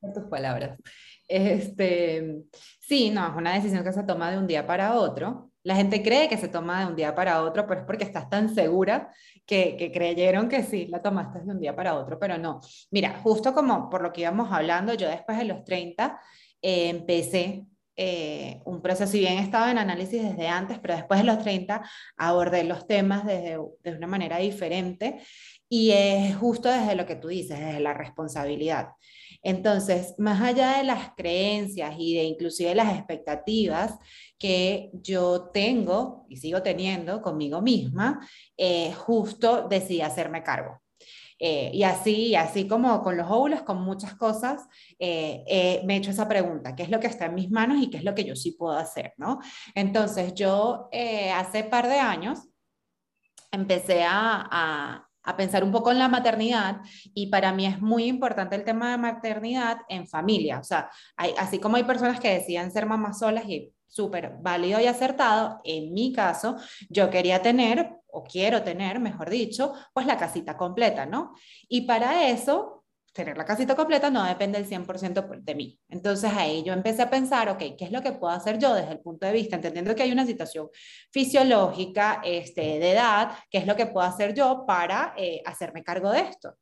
[0.00, 0.80] por tus palabras.
[1.28, 2.42] Este,
[2.80, 5.51] sí, no, es una decisión que se toma de un día para otro.
[5.64, 8.28] La gente cree que se toma de un día para otro, pero es porque estás
[8.28, 9.12] tan segura
[9.46, 12.60] que, creyeron que sí, la tomaste de un día para otro, pero no.
[12.90, 16.20] Mira, justo como por lo que íbamos hablando, yo después de los 30
[16.60, 21.26] eh, empecé eh, un proceso, si bien estaba en análisis desde antes, pero después de
[21.26, 21.82] los 30
[22.16, 25.20] abordé los temas desde, de una manera diferente
[25.68, 28.88] y es justo desde lo que tú dices, desde la responsabilidad.
[29.42, 33.98] Entonces, más allá de las creencias y de inclusive las expectativas
[34.42, 38.26] que yo tengo y sigo teniendo conmigo misma,
[38.56, 40.82] eh, justo decidí hacerme cargo.
[41.38, 44.66] Eh, y así, así como con los óvulos, con muchas cosas,
[44.98, 47.88] eh, me he hecho esa pregunta, ¿qué es lo que está en mis manos y
[47.88, 49.14] qué es lo que yo sí puedo hacer?
[49.16, 49.38] ¿no?
[49.76, 50.88] Entonces, yo
[51.36, 52.40] hace par de años
[53.52, 56.80] empecé a, a pensar un poco en la maternidad
[57.14, 60.58] y para mí es muy importante el tema de maternidad en familia.
[60.58, 60.90] O sea,
[61.38, 65.92] así como hay personas que decían ser mamás solas y súper válido y acertado, en
[65.92, 66.56] mi caso,
[66.88, 71.34] yo quería tener, o quiero tener, mejor dicho, pues la casita completa, ¿no?
[71.68, 75.78] Y para eso tener la casita completa no depende del 100% de mí.
[75.90, 78.92] Entonces ahí yo empecé a pensar, ok, ¿qué es lo que puedo hacer yo desde
[78.92, 80.70] el punto de vista, entendiendo que hay una situación
[81.10, 86.10] fisiológica este, de edad, qué es lo que puedo hacer yo para eh, hacerme cargo
[86.10, 86.56] de esto?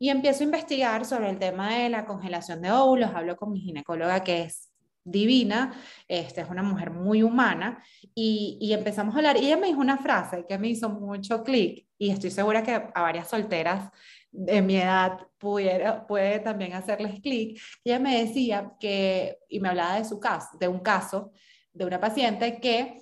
[0.00, 3.60] Y empiezo a investigar sobre el tema de la congelación de óvulos, hablo con mi
[3.60, 4.67] ginecóloga que es
[5.10, 5.72] divina,
[6.06, 7.82] este, es una mujer muy humana,
[8.14, 11.42] y, y empezamos a hablar, y ella me dijo una frase que me hizo mucho
[11.42, 13.90] clic, y estoy segura que a varias solteras
[14.30, 17.60] de mi edad pudiera, puede también hacerles clic.
[17.82, 21.32] Ella me decía que, y me hablaba de su caso, de un caso
[21.72, 22.98] de una paciente que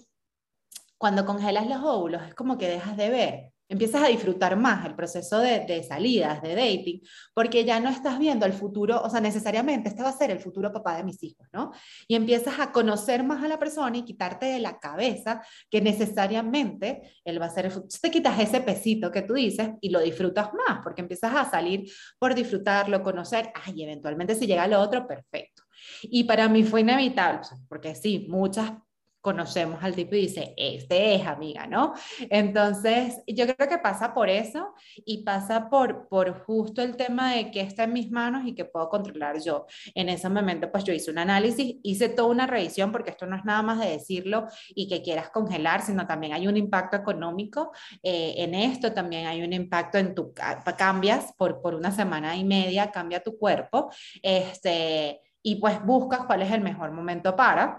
[0.98, 4.94] cuando congelas los óvulos es como que dejas de ver empiezas a disfrutar más el
[4.94, 7.00] proceso de, salidas, de dating,
[7.34, 10.40] porque ya no estás viendo el futuro, o sea, necesariamente este va a ser el
[10.40, 11.72] futuro papá de mis hijos, ¿no?
[12.06, 17.14] Y empiezas a conocer más a la persona y quitarte de la cabeza que necesariamente
[17.24, 17.98] él va a ser el futuro.
[18.00, 21.90] Te quitas ese pesito que tú dices y lo disfrutas más, porque empiezas a salir
[22.18, 25.62] por disfrutarlo, conocer, ay, eventualmente si llega lo otro, perfecto.
[26.02, 28.72] Y para mí fue inevitable, porque sí, muchas
[29.26, 31.94] conocemos al tipo y dice, este es amiga, ¿no?
[32.30, 34.72] Entonces, yo creo que pasa por eso
[35.04, 38.64] y pasa por, por justo el tema de que está en mis manos y que
[38.64, 39.66] puedo controlar yo.
[39.96, 43.34] En ese momento, pues yo hice un análisis, hice toda una revisión, porque esto no
[43.34, 47.72] es nada más de decirlo y que quieras congelar, sino también hay un impacto económico
[48.04, 50.32] eh, en esto, también hay un impacto en tu,
[50.78, 53.90] cambias por, por una semana y media, cambia tu cuerpo,
[54.22, 57.76] este, y pues buscas cuál es el mejor momento para.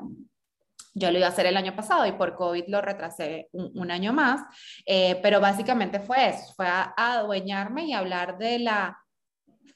[0.97, 4.13] Yo lo iba a hacer el año pasado y por COVID lo retrasé un, año
[4.13, 4.41] más,
[4.85, 8.97] eh, pero básicamente fue eso, fue a, adueñarme y hablar de la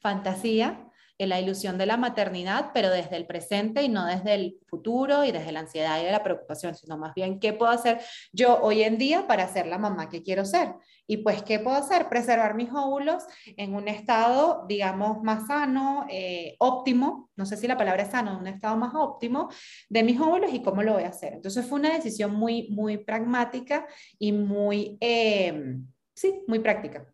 [0.01, 0.90] fantasía
[1.27, 5.31] la ilusión de la maternidad, pero desde el presente y no desde el futuro y
[5.31, 7.99] desde la ansiedad y la preocupación, sino más bien qué puedo hacer
[8.31, 10.73] yo hoy en día para ser la mamá que quiero ser.
[11.07, 12.07] Y pues, ¿qué puedo hacer?
[12.07, 13.23] Preservar mis óvulos
[13.57, 18.37] en un estado, digamos, más sano, eh, óptimo, no sé si la palabra es sano,
[18.37, 19.49] un estado más óptimo
[19.89, 21.33] de mis óvulos y cómo lo voy a hacer.
[21.33, 23.85] Entonces fue una decisión muy, muy pragmática
[24.17, 25.75] y muy, eh,
[26.13, 27.05] sí, muy práctica.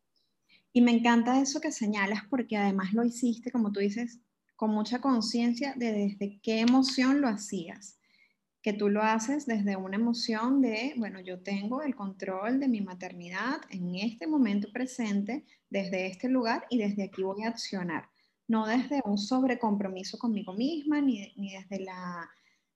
[0.77, 4.19] Y me encanta eso que señalas porque además lo hiciste, como tú dices,
[4.55, 7.97] con mucha conciencia de desde qué emoción lo hacías.
[8.61, 12.81] Que tú lo haces desde una emoción de, bueno, yo tengo el control de mi
[12.81, 18.07] maternidad en este momento presente, desde este lugar y desde aquí voy a accionar.
[18.47, 22.29] No desde un sobrecompromiso conmigo misma, ni, ni desde la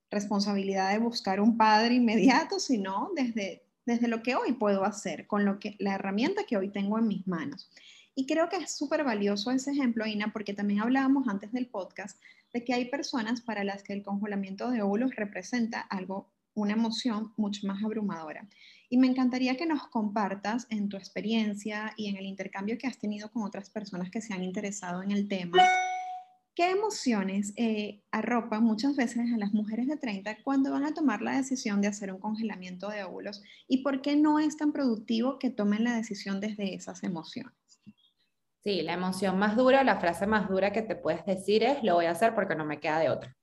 [0.10, 5.46] responsabilidad de buscar un padre inmediato, sino desde desde lo que hoy puedo hacer, con
[5.46, 7.70] lo que, la herramienta que hoy tengo en mis manos.
[8.16, 12.22] Y creo que es súper valioso ese ejemplo, Ina, porque también hablábamos antes del podcast
[12.54, 17.34] de que hay personas para las que el congelamiento de óvulos representa algo, una emoción
[17.38, 18.48] mucho más abrumadora.
[18.90, 23.00] Y me encantaría que nos compartas en tu experiencia y en el intercambio que has
[23.00, 25.64] tenido con otras personas que se han interesado en el tema
[26.54, 31.22] ¿Qué emociones eh, arropan muchas veces a las mujeres de 30 cuando van a tomar
[31.22, 33.42] la decisión de hacer un congelamiento de óvulos?
[33.68, 37.54] ¿Y por qué no es tan productivo que tomen la decisión desde esas emociones?
[38.64, 41.96] Sí, la emoción más dura, la frase más dura que te puedes decir es, lo
[41.96, 43.36] voy a hacer porque no me queda de otra,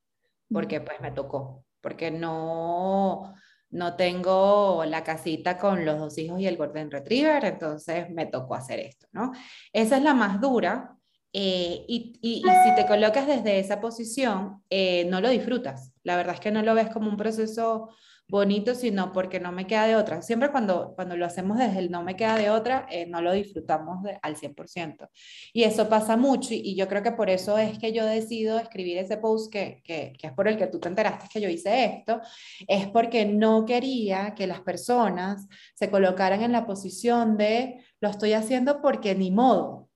[0.52, 3.34] porque pues me tocó, porque no,
[3.70, 8.54] no tengo la casita con los dos hijos y el Golden Retriever, entonces me tocó
[8.54, 9.32] hacer esto, ¿no?
[9.72, 10.97] Esa es la más dura,
[11.32, 15.92] eh, y, si te colocas desde esa posición, eh, no lo disfrutas.
[16.02, 17.90] La verdad es que no lo ves como un proceso
[18.28, 20.20] bonito, sino porque no me queda de otra.
[20.22, 23.32] Siempre cuando, cuando lo hacemos desde el no me queda de otra, eh, no lo
[23.32, 25.08] disfrutamos al 100%.
[25.52, 28.98] Y eso pasa mucho y, yo creo que por eso es que yo decido escribir
[28.98, 31.84] ese post que, que, que, es por el que tú te enteraste que yo hice
[31.84, 32.20] esto,
[32.66, 38.34] es porque no quería que las personas se colocaran en la posición de lo estoy
[38.34, 39.87] haciendo porque ni modo,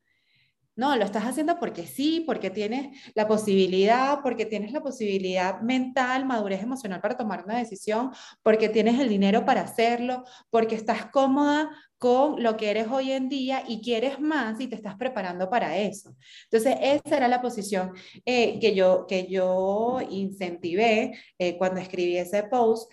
[0.75, 6.25] no, lo estás haciendo porque sí, porque tienes la posibilidad, porque tienes la posibilidad mental,
[6.25, 8.11] madurez emocional para tomar una decisión,
[8.43, 13.29] porque tienes el dinero para hacerlo, porque estás cómoda con lo que eres hoy en
[13.29, 16.17] día y quieres más y te estás preparando para eso.
[16.45, 17.93] Entonces, esa era la posición
[18.25, 22.91] eh, que, yo, que yo incentivé eh, cuando escribí ese post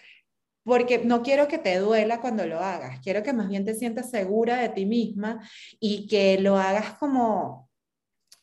[0.64, 4.12] porque no quiero que te duela cuando lo hagas, quiero que más bien te sientas
[4.12, 5.42] segura de ti misma
[5.80, 7.69] y que lo hagas como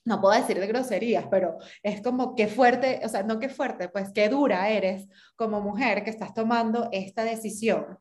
[0.06, 3.88] no puedo decir de groserías, pero es como que fuerte, o sea, no que fuerte,
[3.88, 7.98] pues qué dura eres como mujer que estás tomando esta decisión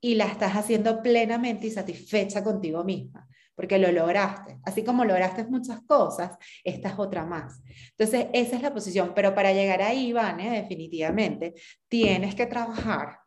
[0.00, 4.58] y la estás haciendo plenamente y satisfecha contigo misma, porque lo lograste.
[4.64, 7.62] Así como lograste muchas cosas, esta es otra más.
[7.90, 11.54] Entonces, esa es la posición, pero para llegar ahí, Vane, definitivamente,
[11.88, 13.23] tienes que trabajar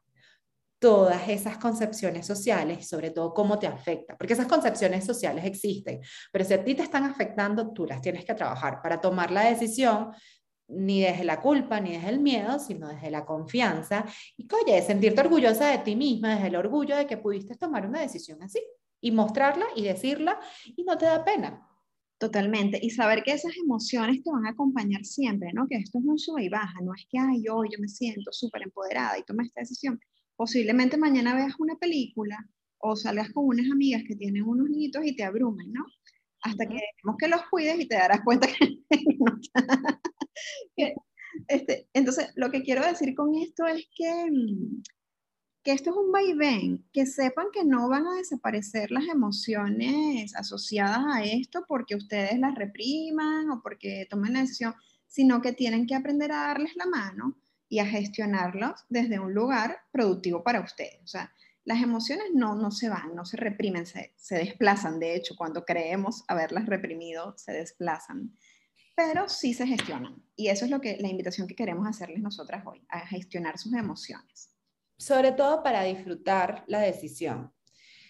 [0.79, 6.01] todas esas concepciones sociales y sobre todo cómo te afecta, porque esas concepciones sociales existen,
[6.31, 9.45] pero si a ti te están afectando, tú las tienes que trabajar para tomar la
[9.45, 10.11] decisión
[10.69, 15.21] ni desde la culpa ni desde el miedo, sino desde la confianza y oye, sentirte
[15.21, 18.61] orgullosa de ti misma, desde el orgullo de que pudiste tomar una decisión así
[19.01, 21.63] y mostrarla y decirla y no te da pena.
[22.19, 22.79] Totalmente.
[22.81, 25.67] Y saber que esas emociones te van a acompañar siempre, ¿no?
[25.67, 28.31] Que esto es un sube y baja, no es que, ay, yo, yo me siento
[28.31, 29.99] súper empoderada y tomé esta decisión
[30.38, 32.38] posiblemente mañana veas una película
[32.78, 35.86] o salgas con unas amigas que tienen unos niñitos y te abrumen, ¿no?
[36.41, 38.47] Hasta que dejemos que los cuides y te darás cuenta
[40.76, 40.93] que,
[41.47, 44.84] este, entonces, lo que quiero decir con esto es que, mm,
[45.63, 51.04] que esto es un vaivén, que sepan que no van a desaparecer las emociones asociadas
[51.08, 54.76] a esto porque ustedes las repriman o porque tomen la decisión,
[55.08, 57.36] sino que tienen que aprender a darles la mano
[57.69, 60.99] y a gestionarlos desde un lugar productivo para ustedes.
[61.03, 61.34] O sea,
[61.65, 64.99] las emociones no, no se van, no se reprimen, se, se desplazan.
[64.99, 68.38] De hecho, cuando creemos haberlas reprimido, se desplazan.
[68.95, 70.23] Pero sí se gestionan.
[70.36, 73.73] Y eso es lo que, la invitación que queremos hacerles nosotras hoy, a gestionar sus
[73.73, 74.53] emociones.
[74.97, 77.53] sobre todo para disfrutar la decisión.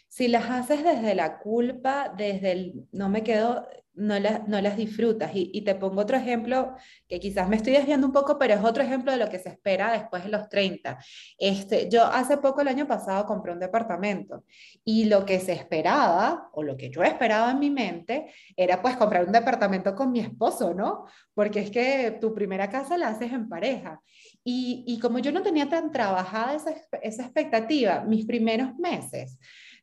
[0.07, 4.15] Si las haces desde la culpa, desde el no me quedo no,
[4.47, 5.31] no las disfrutas.
[5.33, 6.75] Y, te pongo otro ejemplo
[7.07, 9.49] que quizás me estoy desviando un poco, pero es otro ejemplo de lo que se
[9.49, 10.97] espera después de los 30.
[11.37, 14.45] Este, yo hace poco, el año pasado, compré un departamento
[14.85, 18.95] y lo que se esperaba, o lo que yo esperaba en mi mente, era pues
[18.95, 21.05] comprar un departamento con mi esposo, ¿no?
[21.33, 24.01] Porque es que tu primera casa la haces en pareja.
[24.43, 29.37] Y, y como yo no tenía tan trabajada esa, esa expectativa, mis primeros meses,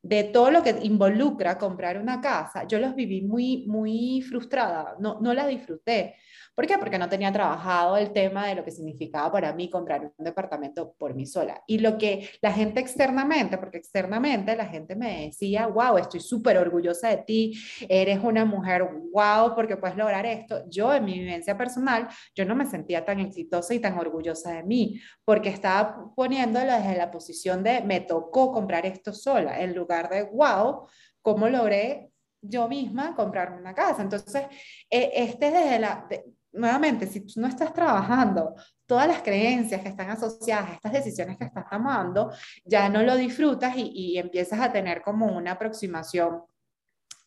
[0.05, 5.19] de todo lo que involucra comprar una casa, yo los viví muy, muy frustrada, no,
[5.23, 6.17] no la disfruté.
[6.55, 6.79] ¿Por qué?
[6.79, 10.95] Porque no tenía trabajado el tema de lo que significaba para mí comprar un departamento
[10.99, 11.63] por mí sola.
[11.67, 16.57] Y lo que la gente externamente, porque externamente la gente me decía, wow, estoy súper
[16.59, 17.55] orgullosa de ti,
[17.89, 20.63] eres una mujer, wow, porque puedes lograr esto.
[20.69, 24.63] Yo en mi vivencia personal, yo no me sentía tan exitosa y tan orgullosa de
[24.63, 30.09] mí, porque estaba poniéndolo desde la posición de me tocó comprar esto sola, en lugar
[30.09, 30.87] de, wow,
[31.21, 32.11] ¿cómo logré
[32.47, 34.03] yo misma comprarme una casa.
[34.03, 34.45] Entonces,
[34.91, 36.07] eh, este desde la,
[36.55, 38.55] nuevamente, si tú no estás trabajando
[38.87, 42.33] todas las creencias que están asociadas a estas decisiones que estás tomando,
[42.65, 46.43] ya no lo disfrutas y, empiezas a tener como una aproximación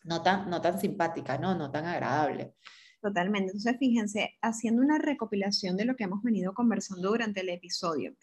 [0.05, 1.55] no tan, no tan simpática, ¿no?
[1.55, 2.53] no tan agradable.
[3.01, 3.51] Totalmente.
[3.51, 8.13] Entonces, fíjense, haciendo una recopilación de lo que hemos venido conversando durante el episodio,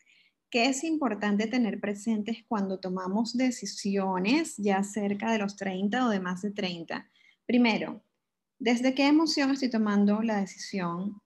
[0.51, 6.21] ¿qué es importante tener presentes cuando tomamos decisiones ya cerca de los 30 o de
[6.21, 7.11] más de 30?
[7.47, 8.04] Primero,
[8.65, 11.21] ¿Desde qué emoción estoy tomando la decisión?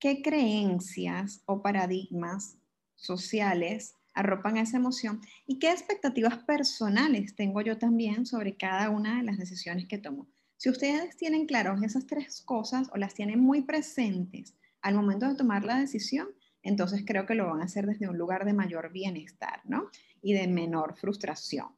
[0.00, 2.58] ¿Qué creencias o paradigmas
[2.96, 5.20] sociales arropan esa emoción?
[5.46, 10.26] ¿Y qué expectativas personales tengo yo también sobre cada una de las decisiones que tomo?
[10.56, 15.36] Si ustedes tienen claros esas tres cosas o las tienen muy presentes al momento de
[15.36, 16.30] tomar la decisión,
[16.64, 19.88] entonces creo que lo van a hacer desde un lugar de mayor bienestar, ¿no?
[20.20, 21.68] Y de menor frustración.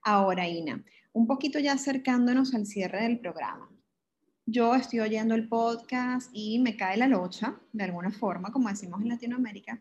[0.00, 0.82] Ahora, Ina,
[1.12, 3.68] un poquito ya acercándonos al cierre del programa
[4.50, 9.02] yo estoy oyendo el podcast y me cae la locha, de alguna forma, como decimos
[9.02, 9.78] en Latinoamérica,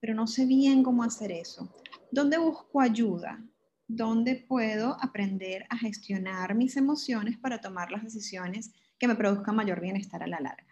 [0.00, 1.72] pero no sé bien cómo hacer eso.
[2.10, 3.40] ¿Dónde busco ayuda?
[3.86, 9.80] ¿Dónde puedo aprender a gestionar mis emociones para tomar las decisiones que me produzcan mayor
[9.80, 10.67] bienestar a la larga?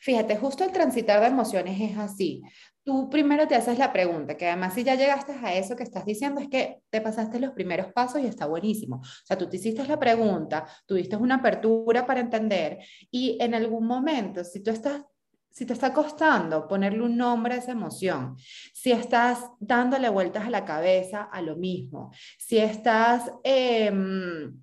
[0.00, 2.42] Fíjate, justo el transitar de emociones es así.
[2.82, 6.06] Tú primero te haces la pregunta, que además si ya llegaste a eso que estás
[6.06, 8.96] diciendo es que te pasaste los primeros pasos y está buenísimo.
[8.96, 12.78] O sea, tú te hiciste la pregunta, tuviste una apertura para entender
[13.10, 15.02] y en algún momento, si tú estás
[15.52, 18.36] si te está costando ponerle un nombre a esa emoción,
[18.72, 24.62] si estás dándole vueltas a la cabeza a lo mismo, si estás em,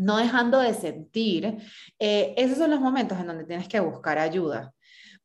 [0.00, 1.58] no dejando de sentir,
[1.98, 4.72] eh, esos son los momentos en donde tienes que buscar ayuda.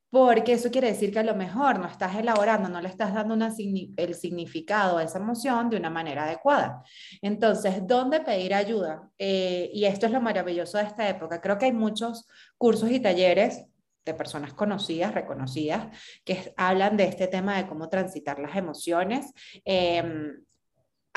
[0.10, 3.36] Porque eso quiere decir que a lo mejor no estás elaborando, no le estás dando
[3.36, 6.84] el significado a esa emoción de una manera adecuada.
[7.22, 9.10] Entonces, ¿dónde pedir ayuda?
[9.18, 11.42] Eh, y esto es lo maravilloso de esta época.
[11.42, 13.66] Creo que hay muchos cursos y talleres
[14.06, 15.88] de personas conocidas, reconocidas,
[16.24, 19.34] que hablan de este tema de cómo transitar las emociones.
[19.66, 20.45] Em,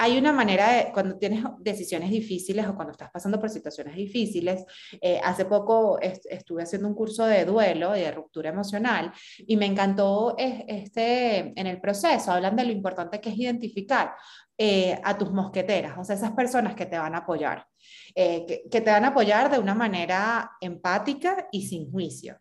[0.00, 4.64] hay una manera de, cuando tienes decisiones difíciles o cuando estás pasando por situaciones difíciles,
[5.00, 9.66] eh, hace poco estuve haciendo un curso de duelo y de ruptura emocional y me
[9.66, 14.14] encantó este, en el proceso, hablan de lo importante que es identificar
[14.56, 17.66] eh, a tus mosqueteras, o sea, esas personas que te van a apoyar,
[18.14, 22.38] eh, que, te van a apoyar de una manera empática y sin juicio.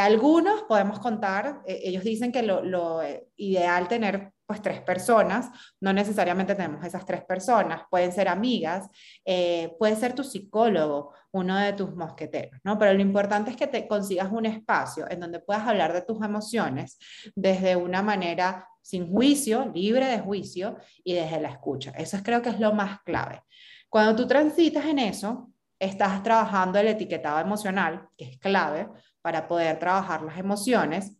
[0.00, 3.00] Algunos podemos contar, ellos dicen que lo, lo
[3.36, 8.88] ideal tener pues tres personas, no necesariamente tenemos esas tres personas, pueden ser amigas,
[9.22, 12.78] eh, puede ser tu psicólogo, uno de tus mosqueteros, ¿no?
[12.78, 16.24] Pero lo importante es que te consigas un espacio en donde puedas hablar de tus
[16.24, 16.98] emociones
[17.36, 21.90] desde una manera sin juicio, libre de juicio y desde la escucha.
[21.90, 23.42] Eso es, creo que es lo más clave.
[23.90, 28.88] Cuando tú transitas en eso, estás trabajando el etiquetado emocional, que es clave
[29.28, 31.12] para poder trabajar las emociones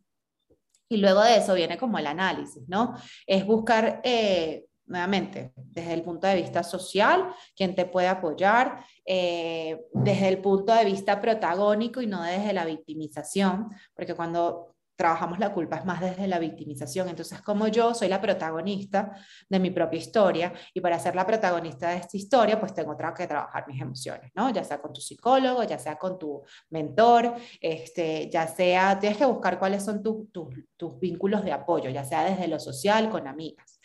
[0.88, 2.94] y luego de eso viene como el análisis, ¿no?
[3.26, 9.78] Es buscar, eh, nuevamente, desde el punto de vista social, quién te puede apoyar, eh,
[9.92, 15.52] desde el punto de vista protagónico y no desde la victimización, porque cuando trabajamos la
[15.54, 17.08] culpa es más desde la victimización.
[17.08, 19.16] Entonces, como yo soy la protagonista
[19.48, 23.28] de mi propia historia y para ser la protagonista de esta historia, pues tengo que
[23.28, 24.50] trabajar mis emociones, ¿no?
[24.50, 29.24] Ya sea con tu psicólogo, ya sea con tu mentor, este, ya sea, tienes que
[29.24, 33.78] buscar cuáles son tus vínculos de apoyo, ya sea desde lo social, con amigas.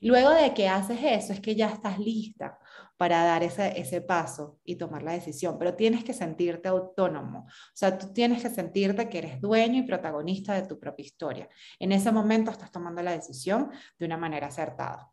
[0.00, 2.58] Luego de que haces eso, es que ya estás lista
[2.96, 7.50] para dar ese, ese paso y tomar la decisión, pero tienes que sentirte autónomo, o
[7.74, 11.48] sea, tú tienes que sentirte que eres dueño y protagonista de tu propia historia.
[11.78, 15.12] En ese momento estás tomando la decisión de una manera acertada.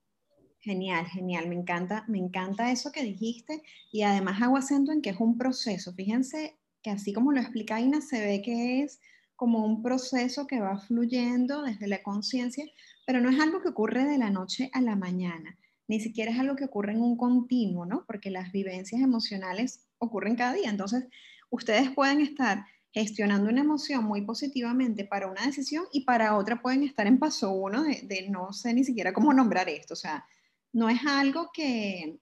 [0.60, 3.62] Genial, genial, me encanta, me encanta eso que dijiste
[3.92, 5.94] y además hago acento en que es un proceso.
[5.94, 9.02] Fíjense que así como lo explica Ina, se ve que es
[9.36, 12.66] como un proceso que va fluyendo desde la conciencia,
[13.06, 15.58] pero no es algo que ocurre de la noche a la mañana,
[15.88, 18.06] ni siquiera es algo que ocurre en un continuo, ¿no?
[18.06, 20.70] Porque las vivencias emocionales ocurren cada día.
[20.70, 21.06] Entonces,
[21.50, 26.84] ustedes pueden estar gestionando una emoción muy positivamente para una decisión y para otra pueden
[26.84, 29.96] estar en paso uno de, no sé ni siquiera cómo nombrar esto.
[29.96, 30.26] O sea,
[30.72, 32.20] no es algo que,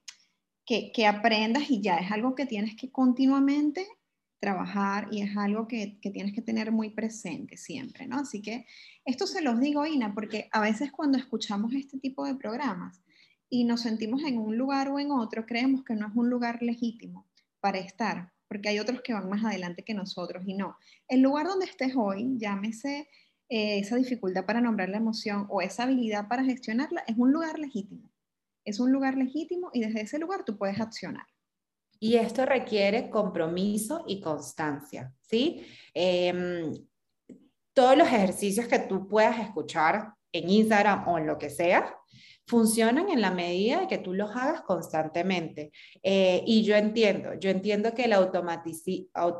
[0.66, 3.86] que, aprendas y ya, es algo que tienes que continuamente
[4.40, 8.18] trabajar y es algo que, que, tienes que tener muy presente siempre, ¿no?
[8.18, 8.66] Así que
[9.04, 13.02] esto se los digo, Ina, porque a veces cuando escuchamos este tipo de programas
[13.52, 16.62] y nos sentimos en un lugar o en otro, creemos que no es un lugar
[16.62, 17.28] legítimo
[17.60, 20.76] para estar, porque hay otros que van más adelante que nosotros y no.
[21.06, 23.08] El lugar donde estés hoy, llámese
[23.48, 27.58] eh, esa dificultad para nombrar la emoción o esa habilidad para gestionarla, es un lugar
[27.58, 28.12] legítimo
[28.64, 31.26] es un lugar legítimo y desde ese lugar tú puedes accionar.
[31.98, 35.64] Y esto requiere compromiso y constancia, ¿sí?
[35.94, 36.72] Em,
[37.72, 41.96] todos los ejercicios que tú puedas escuchar en Instagram o en lo que sea,
[42.46, 45.72] funcionan en la medida de que tú los hagas constantemente.
[46.02, 48.32] Eh, y yo entiendo, yo entiendo que la,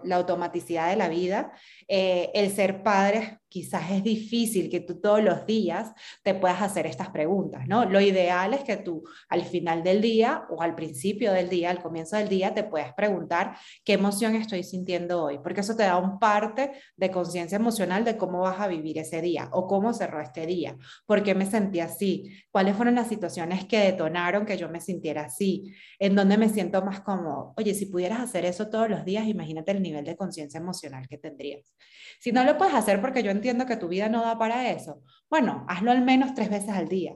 [0.05, 1.53] la automaticidad de la vida,
[1.89, 5.93] eh, el ser padre quizás es difícil que tú todos los días
[6.23, 7.85] te puedas hacer estas preguntas, ¿no?
[7.85, 11.83] Lo ideal es que tú al final del día o al principio del día, al
[11.83, 15.99] comienzo del día, te puedas preguntar qué emoción estoy sintiendo hoy, porque eso te da
[15.99, 20.23] un parte de conciencia emocional de cómo vas a vivir ese día o cómo cerró
[20.23, 24.71] este día, por qué me sentí así, cuáles fueron las situaciones que detonaron que yo
[24.71, 27.53] me sintiera así, en dónde me siento más cómodo.
[27.59, 31.19] Oye, si pudieras hacer eso todos los días, imagínate el nivel de conciencia emocional que
[31.19, 31.75] tendrías.
[32.19, 35.03] Si no lo puedes hacer porque yo entiendo que tu vida no da para eso,
[35.29, 37.15] bueno, hazlo al menos tres veces al día.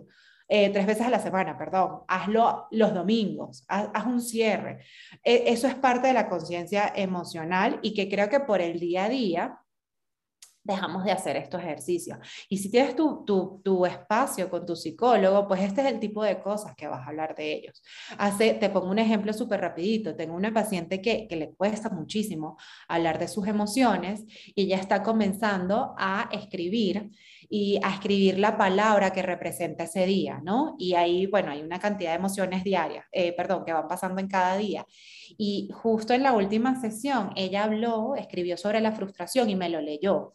[0.49, 4.85] Eh, tres veces a la semana, perdón, hazlo los domingos, haz, un cierre.
[5.25, 9.07] E, eso es parte de la conciencia emocional y que creo que por el día
[9.07, 9.59] a día
[10.67, 12.19] dejamos de hacer estos ejercicios.
[12.49, 16.25] Y si tienes tu, tu, tu, espacio con tu psicólogo, pues este es el tipo
[16.25, 17.83] de cosas que vas a hablar de ellos.
[18.19, 20.17] Hace, te pongo un ejemplo súper rapidito.
[20.17, 22.57] Tengo una paciente que, que le cuesta muchísimo
[22.89, 27.11] hablar de sus emociones y ya está comenzando a escribir
[27.49, 30.75] y a escribir la palabra que representa ese día, ¿no?
[30.79, 34.29] Y ahí, bueno, hay una cantidad de emociones diarias, eh, perdón, que van pasando en
[34.29, 34.85] cada día.
[35.39, 39.81] Y justo en la última sesión, ella habló, escribió sobre la frustración y me lo
[39.81, 40.35] leyó.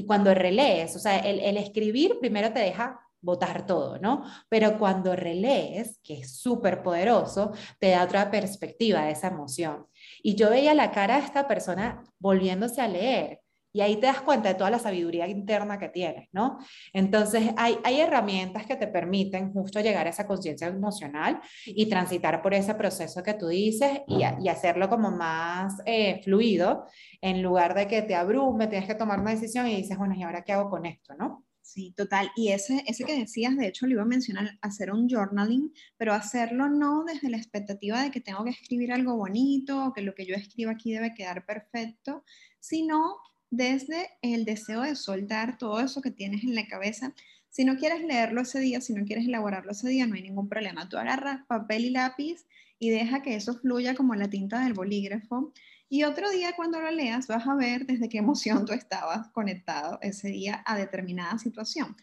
[0.00, 4.24] Y cuando relees, o sea, el, escribir primero te deja botar todo, ¿no?
[4.48, 9.88] Pero cuando relees, que es súper poderoso, te da otra perspectiva de esa emoción.
[10.22, 13.42] Y yo veía la cara de esta persona volviéndose a leer
[13.72, 16.58] y ahí te das cuenta de toda la sabiduría interna que tienes, ¿no?
[16.92, 22.42] Entonces, hay, hay herramientas que te permiten justo llegar a esa conciencia emocional y transitar
[22.42, 26.86] por ese proceso que tú dices y, y hacerlo como más eh, fluido,
[27.20, 30.22] en lugar de que te abrume, tienes que tomar una decisión y dices, bueno, ¿y
[30.22, 31.44] ahora qué hago con esto, no?
[31.62, 32.32] Sí, total.
[32.34, 36.12] Y ese, ese que decías, de hecho, lo iba a mencionar, hacer un journaling, pero
[36.12, 40.26] hacerlo no desde la expectativa de que tengo que escribir algo bonito, que lo que
[40.26, 42.24] yo escribo aquí debe quedar perfecto,
[42.58, 43.18] sino
[43.50, 47.12] desde el deseo de soltar todo eso que tienes en la cabeza.
[47.48, 50.48] Si no quieres leerlo ese día, si no quieres elaborarlo ese día, no hay ningún
[50.48, 50.88] problema.
[50.88, 52.46] Tú agarras papel y lápiz
[52.78, 55.52] y deja que eso fluya como la tinta del bolígrafo.
[55.88, 59.98] Y otro día cuando lo leas vas a ver desde qué emoción tú estabas conectado
[60.00, 61.96] ese día a determinada situación,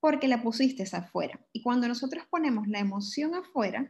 [0.00, 1.38] porque la pusiste afuera.
[1.52, 3.86] Y cuando nosotros ponemos la emoción afuera,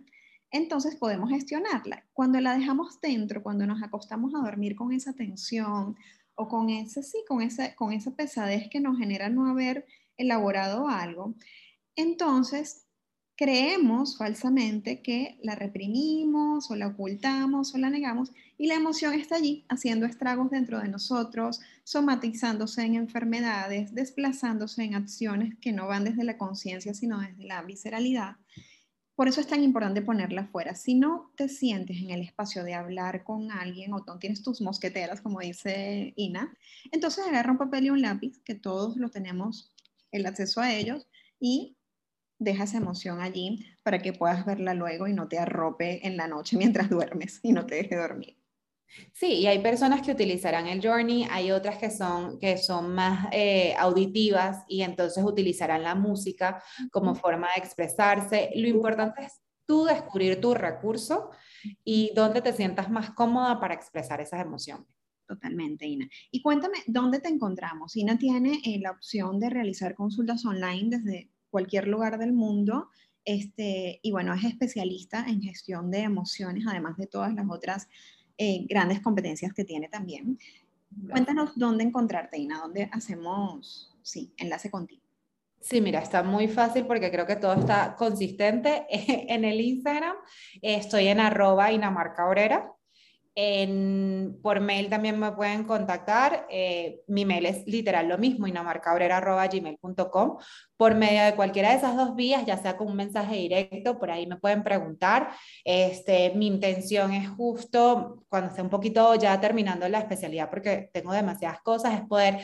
[0.50, 2.04] entonces podemos gestionarla.
[2.12, 5.96] Cuando la dejamos dentro, cuando nos acostamos a dormir con esa tensión
[6.38, 9.86] o con ese, sí, con esa, con esa pesadez que nos genera no haber
[10.16, 11.34] elaborado algo,
[11.96, 12.86] entonces
[13.36, 19.36] creemos falsamente que la reprimimos o la ocultamos o la negamos y la emoción está
[19.36, 26.04] allí haciendo estragos dentro de nosotros, somatizándose en enfermedades, desplazándose en acciones que no van
[26.04, 28.36] desde la conciencia, sino desde la visceralidad.
[29.18, 30.76] Por eso es tan importante ponerla fuera.
[30.76, 34.60] Si no te sientes en el espacio de hablar con alguien o no tienes tus
[34.60, 36.56] mosqueteras, como dice Ina,
[36.92, 39.74] entonces agarra un papel y un lápiz, que todos lo tenemos
[40.12, 41.08] el acceso a ellos,
[41.40, 41.76] y
[42.38, 46.28] deja esa emoción allí para que puedas verla luego y no te arrope en la
[46.28, 48.36] noche mientras duermes y no te deje dormir.
[49.12, 53.28] Sí, y hay personas que utilizarán el journey, hay otras que son, que son más
[53.32, 58.50] eh, auditivas y entonces utilizarán la música como forma de expresarse.
[58.54, 61.30] Lo importante es tú descubrir tu recurso
[61.84, 64.86] y dónde te sientas más cómoda para expresar esas emociones.
[65.26, 66.08] Totalmente, Ina.
[66.30, 67.94] Y cuéntame, ¿dónde te encontramos?
[67.96, 72.88] Ina tiene eh, la opción de realizar consultas online desde cualquier lugar del mundo.
[73.26, 77.88] Este, y bueno, es especialista en gestión de emociones, además de todas las otras
[78.38, 80.38] eh, grandes competencias que tiene también.
[81.10, 85.02] Cuéntanos dónde encontrarte, Ina, dónde hacemos, sí, enlace contigo.
[85.60, 88.86] Sí, mira, está muy fácil porque creo que todo está consistente.
[89.28, 90.16] En el Instagram
[90.62, 92.72] estoy en arroba Inamarca Obrera.
[94.42, 96.46] Por mail también me pueden contactar.
[96.50, 100.38] Eh, mi mail es literal lo mismo, inamarcaobrera.gmail.com.
[100.76, 104.10] Por medio de cualquiera de esas dos vías, ya sea con un mensaje directo, por
[104.10, 105.28] ahí me pueden preguntar.
[105.64, 111.12] Este, mi intención es justo, cuando esté un poquito ya terminando la especialidad, porque tengo
[111.12, 112.40] demasiadas cosas, es poder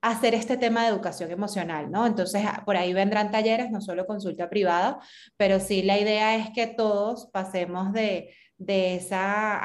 [0.00, 2.06] hacer este tema de educación emocional, ¿no?
[2.06, 4.98] Entonces, ah, por ahí vendrán talleres, no solo consulta privada,
[5.36, 9.58] pero sí la idea es que todos pasemos de, de esa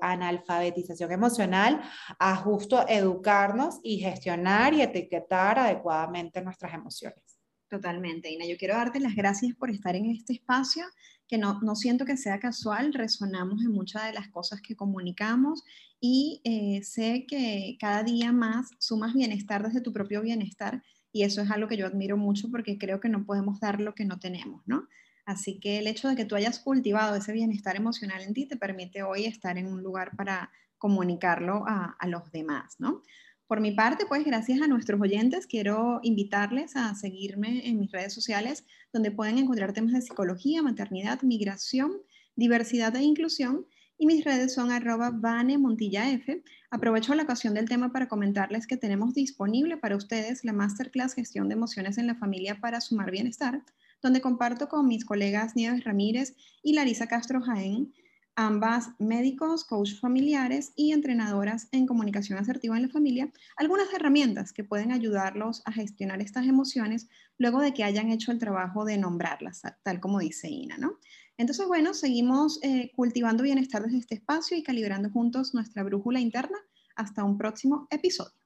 [0.00, 1.82] analfabetización emocional
[2.18, 7.40] a justo educarnos y gestionar y etiquetar adecuadamente nuestras emociones.
[7.68, 8.46] Totalmente, Ina.
[8.46, 10.84] Yo quiero darte las gracias por estar en este espacio,
[11.26, 15.64] que no, no siento que sea casual, resonamos en muchas de las cosas que comunicamos
[16.00, 21.42] y eh, sé que cada día más sumas bienestar desde tu propio bienestar y eso
[21.42, 24.18] es algo que yo admiro mucho porque creo que no podemos dar lo que no
[24.20, 24.86] tenemos, ¿no?
[25.30, 28.56] Así que el hecho de que tú hayas cultivado ese bienestar emocional en ti te
[28.56, 33.02] permite hoy estar en un lugar para comunicarlo a, los demás, ¿no?
[33.46, 38.12] Por mi parte, pues gracias a nuestros oyentes, quiero invitarles a seguirme en mis redes
[38.12, 41.92] sociales, donde pueden encontrar temas de psicología, maternidad, migración,
[42.34, 43.66] diversidad e inclusión.
[43.98, 46.42] Y mis redes son arroba Vane Montilla F.
[46.70, 51.48] Aprovecho la ocasión del tema para comentarles que tenemos disponible para ustedes la Masterclass Gestión
[51.48, 53.62] de Emociones en la Familia para Sumar Bienestar,
[54.02, 57.92] donde comparto con mis colegas Nieves Ramírez y Larisa Castro Jaén
[58.40, 64.64] ambas médicos, coach familiares y entrenadoras en comunicación asertiva en la familia, algunas herramientas que
[64.64, 69.60] pueden ayudarlos a gestionar estas emociones luego de que hayan hecho el trabajo de nombrarlas,
[69.82, 70.98] tal como dice Ina, ¿no?
[71.36, 76.56] Entonces, bueno, seguimos eh, cultivando bienestar desde este espacio y calibrando juntos nuestra brújula interna.
[76.96, 78.39] Hasta un próximo episodio.